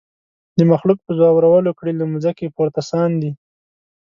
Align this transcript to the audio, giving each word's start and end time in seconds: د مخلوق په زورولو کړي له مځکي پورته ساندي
د 0.57 0.59
مخلوق 0.71 0.99
په 1.03 1.11
زورولو 1.19 1.71
کړي 1.79 1.93
له 1.99 2.05
مځکي 2.13 2.45
پورته 2.55 2.81
ساندي 2.89 3.31